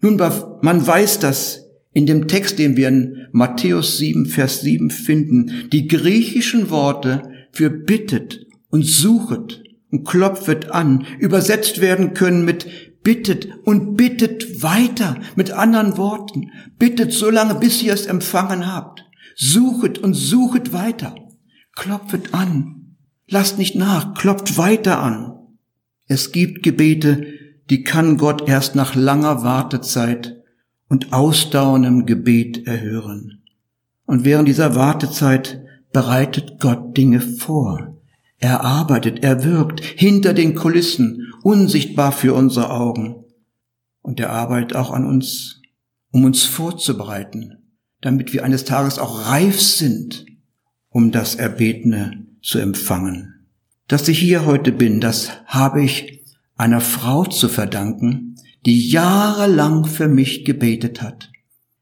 Nun, 0.00 0.16
man 0.16 0.86
weiß 0.86 1.18
das 1.18 1.66
in 1.92 2.06
dem 2.06 2.28
Text, 2.28 2.58
den 2.58 2.76
wir 2.76 2.88
in 2.88 3.26
Matthäus 3.32 3.98
7, 3.98 4.26
Vers 4.26 4.60
7 4.60 4.90
finden, 4.90 5.68
die 5.72 5.88
griechischen 5.88 6.70
Worte 6.70 7.22
für 7.52 7.70
bittet 7.70 8.46
und 8.68 8.84
suchet 8.84 9.62
und 9.90 10.04
klopfet 10.04 10.70
an 10.70 11.06
übersetzt 11.18 11.80
werden 11.80 12.14
können 12.14 12.44
mit 12.44 12.66
bittet 13.06 13.46
und 13.62 13.94
bittet 13.94 14.64
weiter. 14.64 15.20
Mit 15.36 15.52
anderen 15.52 15.96
Worten, 15.96 16.50
bittet 16.76 17.12
so 17.12 17.30
lange, 17.30 17.54
bis 17.54 17.80
ihr 17.80 17.94
es 17.94 18.06
empfangen 18.06 18.66
habt. 18.66 19.04
Suchet 19.36 20.00
und 20.00 20.14
suchet 20.14 20.72
weiter. 20.72 21.14
Klopfet 21.76 22.34
an. 22.34 22.96
Lasst 23.28 23.58
nicht 23.58 23.76
nach, 23.76 24.14
klopft 24.14 24.58
weiter 24.58 25.00
an. 25.00 25.34
Es 26.08 26.32
gibt 26.32 26.64
Gebete, 26.64 27.28
die 27.70 27.84
kann 27.84 28.16
Gott 28.16 28.48
erst 28.48 28.74
nach 28.74 28.96
langer 28.96 29.44
Wartezeit 29.44 30.42
und 30.88 31.12
ausdauerndem 31.12 32.06
Gebet 32.06 32.66
erhören. 32.66 33.44
Und 34.06 34.24
während 34.24 34.48
dieser 34.48 34.74
Wartezeit 34.74 35.62
bereitet 35.92 36.58
Gott 36.58 36.96
Dinge 36.96 37.20
vor. 37.20 38.00
Er 38.38 38.62
arbeitet, 38.62 39.22
er 39.22 39.44
wirkt 39.44 39.80
hinter 39.80 40.34
den 40.34 40.56
Kulissen, 40.56 41.25
unsichtbar 41.46 42.10
für 42.10 42.34
unsere 42.34 42.70
Augen. 42.70 43.24
Und 44.02 44.18
er 44.18 44.30
arbeitet 44.30 44.74
auch 44.74 44.90
an 44.90 45.06
uns, 45.06 45.62
um 46.10 46.24
uns 46.24 46.42
vorzubereiten, 46.42 47.70
damit 48.00 48.32
wir 48.32 48.42
eines 48.42 48.64
Tages 48.64 48.98
auch 48.98 49.30
reif 49.30 49.60
sind, 49.60 50.26
um 50.88 51.12
das 51.12 51.36
Erbetene 51.36 52.26
zu 52.42 52.58
empfangen. 52.58 53.46
Dass 53.86 54.08
ich 54.08 54.18
hier 54.18 54.44
heute 54.44 54.72
bin, 54.72 55.00
das 55.00 55.30
habe 55.46 55.84
ich 55.84 56.24
einer 56.56 56.80
Frau 56.80 57.24
zu 57.24 57.48
verdanken, 57.48 58.34
die 58.64 58.88
jahrelang 58.88 59.84
für 59.84 60.08
mich 60.08 60.44
gebetet 60.44 61.00
hat. 61.00 61.30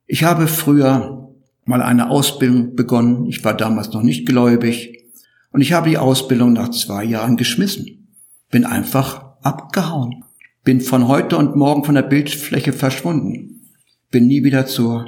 Ich 0.04 0.24
habe 0.24 0.46
früher 0.46 1.34
mal 1.64 1.80
eine 1.80 2.10
Ausbildung 2.10 2.76
begonnen. 2.76 3.24
Ich 3.28 3.42
war 3.44 3.56
damals 3.56 3.88
noch 3.94 4.02
nicht 4.02 4.26
gläubig. 4.26 5.06
Und 5.52 5.62
ich 5.62 5.72
habe 5.72 5.88
die 5.88 5.96
Ausbildung 5.96 6.52
nach 6.52 6.70
zwei 6.70 7.02
Jahren 7.02 7.38
geschmissen. 7.38 8.14
Bin 8.50 8.66
einfach 8.66 9.23
abgehauen. 9.44 10.24
Bin 10.64 10.80
von 10.80 11.08
heute 11.08 11.36
und 11.36 11.56
morgen 11.56 11.84
von 11.84 11.94
der 11.94 12.02
Bildfläche 12.02 12.72
verschwunden. 12.72 13.68
Bin 14.10 14.26
nie 14.26 14.44
wieder 14.44 14.66
zu 14.66 15.04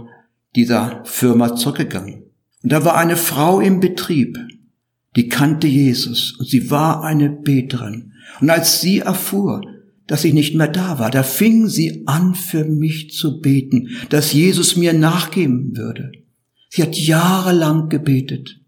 dieser 0.55 1.03
Firma 1.05 1.57
zurückgegangen. 1.57 2.25
Und 2.63 2.73
da 2.73 2.85
war 2.85 2.97
eine 2.97 3.17
Frau 3.17 3.61
im 3.61 3.81
Betrieb, 3.81 4.39
die 5.15 5.29
kannte 5.29 5.67
Jesus 5.67 6.33
und 6.39 6.49
sie 6.49 6.71
war 6.71 7.05
eine 7.05 7.31
Beterin. 7.31 8.13
Und 8.41 8.51
als 8.51 8.81
sie 8.81 8.99
erfuhr, 8.99 9.63
dass 10.07 10.25
ich 10.25 10.35
nicht 10.35 10.55
mehr 10.55 10.69
da 10.69 10.99
war, 10.99 11.11
da 11.11 11.23
fing 11.23 11.69
sie 11.69 12.03
an 12.07 12.35
für 12.35 12.65
mich 12.65 13.13
zu 13.13 13.41
beten, 13.41 13.91
dass 14.11 14.33
Jesus 14.33 14.77
mir 14.77 14.93
nachgeben 14.93 15.77
würde. 15.77 16.13
Sie 16.69 16.83
hat 16.83 16.97
jahrelang 16.97 17.89
gebetet. 17.89 18.61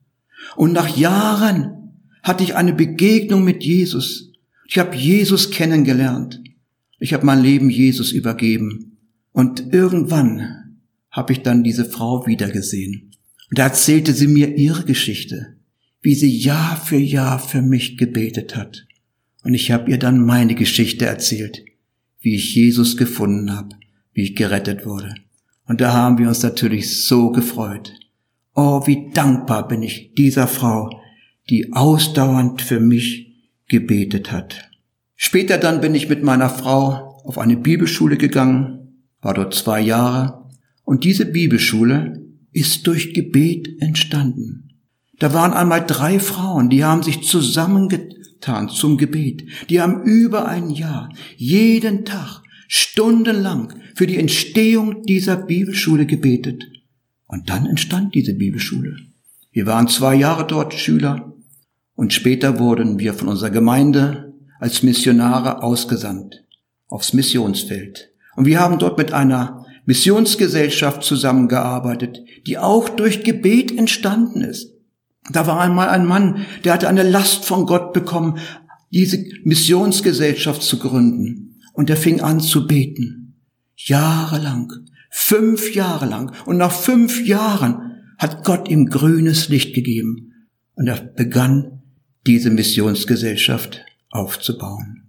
Und 0.57 0.73
nach 0.73 0.97
Jahren 0.97 1.93
hatte 2.23 2.45
ich 2.45 2.57
eine 2.57 2.73
Begegnung 2.73 3.45
mit 3.45 3.63
Jesus. 3.63 4.28
Ich 4.71 4.79
habe 4.79 4.95
Jesus 4.95 5.51
kennengelernt. 5.51 6.43
Ich 6.99 7.15
habe 7.15 7.25
mein 7.25 7.43
Leben 7.43 7.71
Jesus 7.71 8.13
übergeben. 8.13 8.99
Und 9.33 9.73
irgendwann 9.73 10.77
habe 11.11 11.33
ich 11.33 11.43
dann 11.43 11.65
diese 11.65 11.87
Frau 11.87 12.27
wiedergesehen. 12.27 13.13
Und 13.49 13.59
da 13.59 13.65
erzählte 13.65 14.13
sie 14.13 14.27
mir 14.27 14.57
ihre 14.57 14.85
Geschichte, 14.85 15.57
wie 16.03 16.15
sie 16.15 16.37
Jahr 16.37 16.77
für 16.77 16.99
Jahr 16.99 17.39
für 17.39 17.63
mich 17.63 17.97
gebetet 17.97 18.57
hat. 18.57 18.87
Und 19.43 19.55
ich 19.55 19.71
habe 19.71 19.91
ihr 19.91 19.99
dann 19.99 20.21
meine 20.25 20.55
Geschichte 20.55 21.07
erzählt, 21.07 21.65
wie 22.21 22.35
ich 22.35 22.55
Jesus 22.55 22.99
gefunden 22.99 23.51
habe, 23.51 23.71
wie 24.13 24.25
ich 24.25 24.37
gerettet 24.37 24.85
wurde. 24.85 25.15
Und 25.65 25.81
da 25.81 25.95
haben 25.95 26.19
wir 26.19 26.29
uns 26.29 26.43
natürlich 26.43 27.07
so 27.07 27.31
gefreut. 27.31 27.95
Oh, 28.55 28.87
wie 28.87 29.09
dankbar 29.15 29.67
bin 29.67 29.83
ich 29.83 30.13
dieser 30.15 30.47
Frau, 30.47 30.91
die 31.49 31.73
ausdauernd 31.73 32.61
für 32.61 32.81
mich 32.81 33.28
gebetet 33.69 34.33
hat. 34.33 34.71
Später 35.15 35.59
dann 35.59 35.81
bin 35.81 35.95
ich 35.95 36.09
mit 36.09 36.23
meiner 36.23 36.49
Frau 36.49 37.21
auf 37.25 37.39
eine 37.39 37.57
Bibelschule 37.57 38.17
gegangen, 38.17 39.05
war 39.21 39.35
dort 39.35 39.55
zwei 39.55 39.81
Jahre, 39.81 40.49
und 40.85 41.05
diese 41.05 41.27
Bibelschule 41.27 42.25
ist 42.53 42.87
durch 42.87 43.13
Gebet 43.13 43.81
entstanden. 43.81 44.71
Da 45.19 45.35
waren 45.35 45.53
einmal 45.53 45.85
drei 45.85 46.19
Frauen, 46.19 46.71
die 46.71 46.85
haben 46.85 47.03
sich 47.03 47.23
zusammengetan 47.23 48.69
zum 48.69 48.97
Gebet. 48.97 49.45
Die 49.69 49.81
haben 49.81 50.03
über 50.05 50.49
ein 50.49 50.71
Jahr, 50.71 51.13
jeden 51.37 52.05
Tag, 52.05 52.43
stundenlang 52.69 53.75
für 53.95 54.07
die 54.07 54.17
Entstehung 54.17 55.03
dieser 55.03 55.37
Bibelschule 55.37 56.07
gebetet. 56.07 56.65
Und 57.27 57.51
dann 57.51 57.67
entstand 57.67 58.15
diese 58.15 58.35
Bibelschule. 58.35 58.97
Wir 59.51 59.67
waren 59.67 59.89
zwei 59.89 60.15
Jahre 60.15 60.47
dort 60.47 60.73
Schüler 60.73 61.35
und 61.99 62.13
später 62.13 62.61
wurden 62.61 63.01
wir 63.01 63.13
von 63.13 63.27
unserer 63.27 63.51
Gemeinde 63.51 64.33
als 64.61 64.85
Missionare 64.85 65.65
ausgesandt 65.65 66.45
aufs 66.87 67.13
Missionsfeld. 67.13 68.13
Und 68.37 68.45
wir 68.45 68.61
haben 68.61 68.79
dort 68.79 68.99
mit 68.99 69.13
einer 69.13 69.67
Missionsgesellschaft 69.85 71.03
zusammengearbeitet, 71.03 72.21
die 72.47 72.57
auch 72.57 72.89
durch 72.89 73.25
Gebet 73.25 73.77
entstanden 73.77 74.43
ist. 74.43 74.75
Da 75.33 75.49
war 75.49 75.59
einmal 75.59 75.89
ein 75.89 76.07
Mann, 76.07 76.47
der 76.63 76.75
hatte 76.75 76.87
eine 76.87 77.03
Last 77.03 77.45
von 77.45 77.67
Gott 77.67 77.93
bekommen, 77.93 78.39
diese 78.93 79.19
Missionsgesellschaft 79.43 80.63
zu 80.63 80.79
gründen. 80.79 81.59
Und 81.73 81.91
er 81.91 81.97
fing 81.97 82.21
an 82.21 82.39
zu 82.39 82.69
beten. 82.69 83.43
Jahrelang. 83.75 84.73
Fünf 85.11 85.75
Jahre 85.75 86.07
lang. 86.07 86.31
Und 86.47 86.59
nach 86.59 86.71
fünf 86.73 87.27
Jahren 87.27 87.97
hat 88.19 88.45
Gott 88.45 88.69
ihm 88.69 88.87
grünes 88.87 89.49
Licht 89.49 89.75
gegeben. 89.75 90.47
Und 90.77 90.87
er 90.87 91.01
begann 91.03 91.78
diese 92.29 92.51
Missionsgesellschaft 92.51 93.87
aufzubauen. 94.11 95.09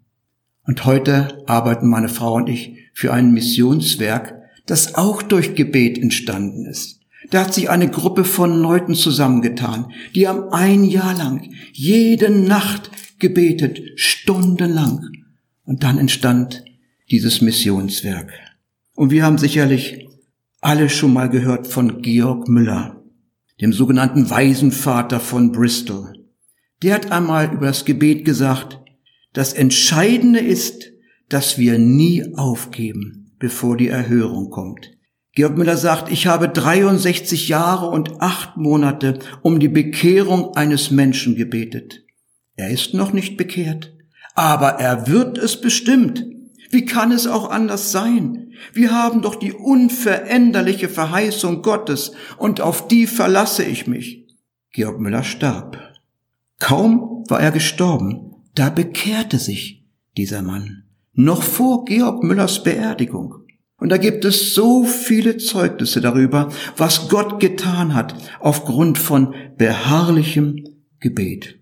Und 0.64 0.86
heute 0.86 1.44
arbeiten 1.48 1.90
meine 1.90 2.08
Frau 2.08 2.36
und 2.36 2.48
ich 2.48 2.78
für 2.94 3.12
ein 3.12 3.34
Missionswerk, 3.34 4.36
das 4.66 4.96
auch 4.96 5.22
durch 5.22 5.54
Gebet 5.54 5.98
entstanden 5.98 6.66
ist. 6.66 7.02
Da 7.32 7.44
hat 7.44 7.54
sich 7.54 7.70
eine 7.70 7.90
Gruppe 7.90 8.24
von 8.24 8.62
Leuten 8.62 8.96
zusammengetan, 8.96 9.92
die 10.16 10.30
haben 10.30 10.54
ein 10.54 10.86
Jahr 10.86 11.14
lang 11.14 11.52
jede 11.74 12.30
Nacht 12.30 12.90
gebetet, 13.20 13.82
stundenlang. 13.96 15.06
Und 15.66 15.84
dann 15.84 15.98
entstand 15.98 16.64
dieses 17.12 17.42
Missionswerk. 17.42 18.32
Und 18.96 19.12
wir 19.12 19.26
haben 19.26 19.38
sicherlich 19.38 20.08
alle 20.62 20.90
schon 20.90 21.12
mal 21.12 21.30
gehört 21.30 21.68
von 21.68 22.02
Georg 22.02 22.48
Müller, 22.48 23.04
dem 23.60 23.74
sogenannten 23.74 24.30
Waisenvater 24.30 25.20
von 25.20 25.52
Bristol. 25.52 26.19
Der 26.82 26.96
hat 26.96 27.12
einmal 27.12 27.54
über 27.54 27.68
das 27.68 27.86
Gebet 27.86 28.26
gesagt, 28.26 28.80
das 29.34 29.54
Entscheidende 29.54 30.40
ist, 30.40 30.92
dass 31.28 31.58
wir 31.58 31.78
nie 31.78 32.36
aufgeben, 32.36 33.36
bevor 33.38 33.78
die 33.78 33.90
Erhörung 33.90 34.50
kommt. 34.50 34.92
Georg 35.34 35.58
Müller 35.58 35.78
sagt, 35.78 36.12
ich 36.12 36.28
habe 36.28 36.50
63 36.50 37.50
Jahre 37.50 37.90
und 37.90 38.22
acht 38.22 38.58
Monate 38.58 39.20
um 39.42 39.60
die 39.60 39.68
Bekehrung 39.68 40.56
eines 40.56 40.90
Menschen 40.90 41.36
gebetet. 41.36 42.04
Er 42.56 42.70
ist 42.70 42.94
noch 42.94 43.14
nicht 43.14 43.38
bekehrt, 43.38 43.94
aber 44.34 44.72
er 44.80 45.08
wird 45.08 45.38
es 45.38 45.62
bestimmt. 45.62 46.26
Wie 46.72 46.86
kann 46.86 47.12
es 47.12 47.28
auch 47.28 47.50
anders 47.50 47.92
sein? 47.92 48.52
Wir 48.74 48.92
haben 48.92 49.22
doch 49.22 49.36
die 49.36 49.54
unveränderliche 49.54 50.90
Verheißung 50.90 51.62
Gottes 51.62 52.12
und 52.38 52.62
auf 52.62 52.88
die 52.88 53.08
verlasse 53.08 53.64
ich 53.64 53.88
mich. 53.88 54.28
Georg 54.72 55.00
Müller 55.00 55.24
starb. 55.24 55.89
Kaum 56.60 57.24
war 57.28 57.40
er 57.40 57.52
gestorben, 57.52 58.36
da 58.54 58.70
bekehrte 58.70 59.40
sich 59.40 59.86
dieser 60.18 60.42
Mann, 60.42 60.84
noch 61.14 61.42
vor 61.42 61.86
Georg 61.86 62.24
Müllers 62.24 62.64
Beerdigung. 62.64 63.36
Und 63.78 63.90
da 63.90 63.98
gibt 63.98 64.26
es 64.26 64.54
so 64.54 64.84
viele 64.84 65.38
Zeugnisse 65.38 66.02
darüber, 66.02 66.52
was 66.76 67.08
Gott 67.08 67.40
getan 67.40 67.96
hat 67.96 68.14
aufgrund 68.42 68.98
von 68.98 69.34
beharrlichem 69.58 70.66
Gebet. 71.00 71.60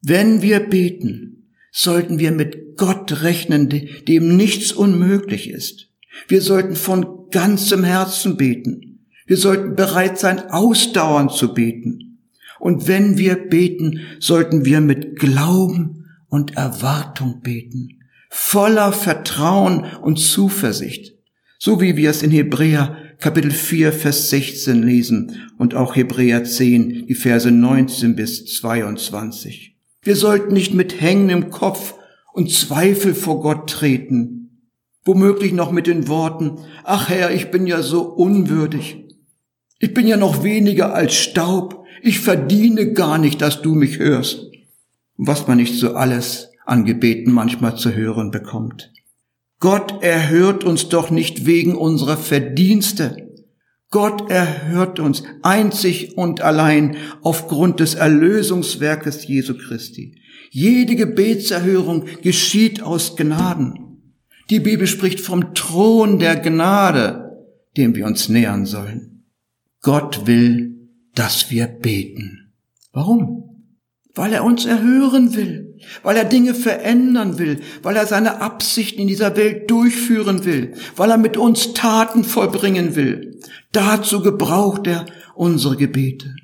Wenn 0.00 0.42
wir 0.42 0.58
beten, 0.58 1.52
sollten 1.70 2.18
wir 2.18 2.32
mit 2.32 2.76
Gott 2.76 3.22
rechnen, 3.22 3.68
dem 4.08 4.36
nichts 4.36 4.72
unmöglich 4.72 5.48
ist. 5.48 5.88
Wir 6.26 6.42
sollten 6.42 6.74
von 6.74 7.30
ganzem 7.30 7.84
Herzen 7.84 8.36
beten. 8.36 9.06
Wir 9.26 9.36
sollten 9.36 9.76
bereit 9.76 10.18
sein, 10.18 10.50
ausdauernd 10.50 11.30
zu 11.30 11.54
beten. 11.54 12.11
Und 12.62 12.86
wenn 12.86 13.18
wir 13.18 13.34
beten, 13.34 14.02
sollten 14.20 14.64
wir 14.64 14.80
mit 14.80 15.18
Glauben 15.18 16.06
und 16.28 16.56
Erwartung 16.56 17.40
beten, 17.42 18.04
voller 18.30 18.92
Vertrauen 18.92 19.84
und 20.00 20.20
Zuversicht, 20.20 21.16
so 21.58 21.80
wie 21.80 21.96
wir 21.96 22.10
es 22.10 22.22
in 22.22 22.30
Hebräer 22.30 22.96
Kapitel 23.18 23.50
4, 23.50 23.92
Vers 23.92 24.30
16 24.30 24.80
lesen 24.80 25.50
und 25.58 25.74
auch 25.74 25.96
Hebräer 25.96 26.44
10, 26.44 27.08
die 27.08 27.16
Verse 27.16 27.50
19 27.50 28.14
bis 28.14 28.46
22. 28.46 29.76
Wir 30.02 30.14
sollten 30.14 30.52
nicht 30.52 30.72
mit 30.72 31.00
hängendem 31.00 31.50
Kopf 31.50 31.96
und 32.32 32.52
Zweifel 32.52 33.14
vor 33.14 33.40
Gott 33.40 33.70
treten, 33.70 34.68
womöglich 35.04 35.52
noch 35.52 35.72
mit 35.72 35.88
den 35.88 36.06
Worten, 36.06 36.58
ach 36.84 37.08
Herr, 37.08 37.34
ich 37.34 37.50
bin 37.50 37.66
ja 37.66 37.82
so 37.82 38.02
unwürdig, 38.02 39.02
ich 39.80 39.92
bin 39.92 40.06
ja 40.06 40.16
noch 40.16 40.44
weniger 40.44 40.94
als 40.94 41.14
Staub, 41.16 41.81
ich 42.02 42.20
verdiene 42.20 42.92
gar 42.92 43.18
nicht, 43.18 43.40
dass 43.40 43.62
du 43.62 43.74
mich 43.74 43.98
hörst. 43.98 44.50
Was 45.16 45.46
man 45.46 45.58
nicht 45.58 45.78
so 45.78 45.94
alles 45.94 46.48
an 46.66 46.84
Gebeten 46.84 47.32
manchmal 47.32 47.76
zu 47.76 47.94
hören 47.94 48.30
bekommt. 48.30 48.92
Gott 49.60 50.02
erhört 50.02 50.64
uns 50.64 50.88
doch 50.88 51.10
nicht 51.10 51.46
wegen 51.46 51.76
unserer 51.76 52.16
Verdienste. 52.16 53.28
Gott 53.90 54.30
erhört 54.30 54.98
uns 54.98 55.22
einzig 55.42 56.16
und 56.16 56.40
allein 56.40 56.96
aufgrund 57.20 57.78
des 57.78 57.94
Erlösungswerkes 57.94 59.26
Jesu 59.26 59.54
Christi. 59.54 60.18
Jede 60.50 60.96
Gebetserhörung 60.96 62.06
geschieht 62.22 62.82
aus 62.82 63.16
Gnaden. 63.16 64.14
Die 64.50 64.60
Bibel 64.60 64.86
spricht 64.86 65.20
vom 65.20 65.54
Thron 65.54 66.18
der 66.18 66.36
Gnade, 66.36 67.46
dem 67.76 67.94
wir 67.94 68.06
uns 68.06 68.28
nähern 68.28 68.66
sollen. 68.66 69.24
Gott 69.82 70.26
will 70.26 70.71
dass 71.14 71.50
wir 71.50 71.66
beten. 71.66 72.52
Warum? 72.92 73.48
Weil 74.14 74.32
er 74.34 74.44
uns 74.44 74.66
erhören 74.66 75.34
will, 75.34 75.78
weil 76.02 76.16
er 76.16 76.26
Dinge 76.26 76.54
verändern 76.54 77.38
will, 77.38 77.60
weil 77.82 77.96
er 77.96 78.06
seine 78.06 78.42
Absichten 78.42 79.00
in 79.00 79.08
dieser 79.08 79.36
Welt 79.36 79.70
durchführen 79.70 80.44
will, 80.44 80.74
weil 80.96 81.10
er 81.10 81.16
mit 81.16 81.38
uns 81.38 81.72
Taten 81.72 82.24
vollbringen 82.24 82.94
will. 82.94 83.40
Dazu 83.72 84.22
gebraucht 84.22 84.86
er 84.86 85.06
unsere 85.34 85.76
Gebete. 85.76 86.34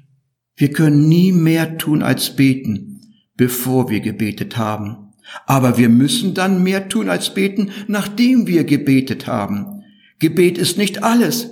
Wir 0.56 0.72
können 0.72 1.08
nie 1.08 1.30
mehr 1.30 1.76
tun 1.76 2.02
als 2.02 2.34
beten, 2.34 3.00
bevor 3.36 3.90
wir 3.90 4.00
gebetet 4.00 4.56
haben. 4.56 5.12
Aber 5.46 5.76
wir 5.76 5.90
müssen 5.90 6.32
dann 6.32 6.62
mehr 6.62 6.88
tun 6.88 7.10
als 7.10 7.34
beten, 7.34 7.70
nachdem 7.86 8.46
wir 8.46 8.64
gebetet 8.64 9.26
haben. 9.26 9.84
Gebet 10.18 10.56
ist 10.58 10.78
nicht 10.78 11.04
alles, 11.04 11.50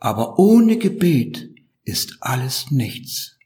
aber 0.00 0.38
ohne 0.38 0.78
Gebet 0.78 1.50
ist 1.88 2.18
alles 2.20 2.70
nichts. 2.70 3.38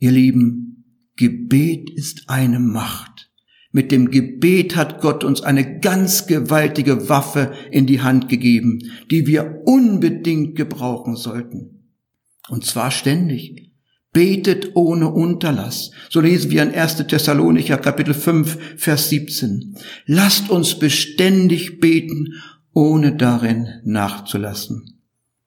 Ihr 0.00 0.10
Lieben, 0.10 0.84
Gebet 1.14 1.88
ist 1.90 2.28
eine 2.28 2.58
Macht. 2.58 3.30
Mit 3.70 3.92
dem 3.92 4.10
Gebet 4.10 4.74
hat 4.74 5.00
Gott 5.00 5.22
uns 5.22 5.42
eine 5.42 5.78
ganz 5.78 6.26
gewaltige 6.26 7.08
Waffe 7.08 7.52
in 7.70 7.86
die 7.86 8.00
Hand 8.00 8.28
gegeben, 8.28 8.90
die 9.10 9.28
wir 9.28 9.62
unbedingt 9.66 10.56
gebrauchen 10.56 11.14
sollten. 11.14 11.84
Und 12.48 12.64
zwar 12.64 12.90
ständig. 12.90 13.70
Betet 14.12 14.74
ohne 14.74 15.08
Unterlass. 15.10 15.92
So 16.08 16.20
lesen 16.20 16.50
wir 16.50 16.64
in 16.64 16.74
1. 16.74 17.06
Thessalonicher 17.06 17.78
Kapitel 17.78 18.14
5, 18.14 18.58
Vers 18.76 19.08
17. 19.10 19.76
Lasst 20.06 20.50
uns 20.50 20.76
beständig 20.76 21.78
beten, 21.78 22.34
ohne 22.72 23.14
darin 23.14 23.68
nachzulassen. 23.84 24.99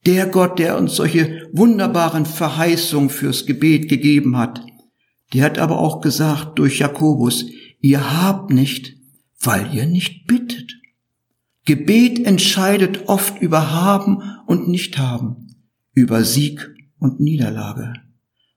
Der 0.05 0.27
Gott, 0.27 0.59
der 0.59 0.77
uns 0.77 0.95
solche 0.95 1.49
wunderbaren 1.53 2.25
Verheißungen 2.25 3.09
fürs 3.09 3.45
Gebet 3.45 3.87
gegeben 3.87 4.37
hat, 4.37 4.65
der 5.33 5.43
hat 5.45 5.59
aber 5.59 5.79
auch 5.79 6.01
gesagt 6.01 6.59
durch 6.59 6.79
Jakobus, 6.79 7.45
ihr 7.79 8.21
habt 8.21 8.51
nicht, 8.51 8.97
weil 9.39 9.73
ihr 9.73 9.85
nicht 9.85 10.27
bittet. 10.27 10.73
Gebet 11.65 12.25
entscheidet 12.25 13.07
oft 13.07 13.41
über 13.41 13.71
haben 13.71 14.21
und 14.45 14.67
nicht 14.67 14.97
haben. 14.97 15.43
über 15.93 16.23
Sieg 16.23 16.73
und 16.99 17.19
Niederlage? 17.19 17.93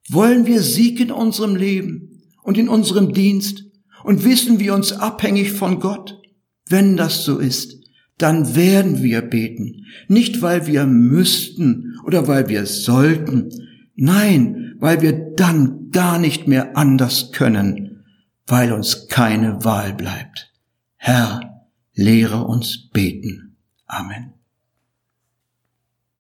Wollen 0.09 0.47
wir 0.47 0.63
Sieg 0.63 1.01
in 1.01 1.11
unserem 1.11 1.57
Leben 1.57 2.23
und 2.43 2.57
in 2.59 2.69
unserem 2.69 3.13
Dienst 3.13 3.65
und 4.05 4.25
wissen 4.25 4.59
wir 4.59 4.75
uns 4.75 4.93
abhängig 4.93 5.53
von 5.53 5.81
Gott? 5.81 6.21
Wenn 6.69 6.97
das 6.97 7.25
so 7.25 7.39
ist, 7.39 7.76
dann 8.19 8.57
werden 8.57 9.03
wir 9.03 9.23
beten, 9.23 9.87
nicht 10.09 10.43
weil 10.43 10.67
wir 10.67 10.87
müssten 10.87 11.99
oder 12.05 12.29
weil 12.29 12.49
wir 12.49 12.67
sollten, 12.67 13.51
nein, 13.95 14.75
weil 14.79 15.03
wir 15.03 15.13
dann 15.35 15.91
gar 15.91 16.19
nicht 16.19 16.49
mehr 16.49 16.77
anders 16.77 17.33
können, 17.33 18.05
weil 18.47 18.73
uns 18.73 19.09
keine 19.09 19.65
Wahl 19.65 19.93
bleibt. 19.93 20.53
Herr, 20.97 21.69
lehre 21.95 22.45
uns 22.45 22.89
beten. 22.91 23.57
Amen. 23.87 24.36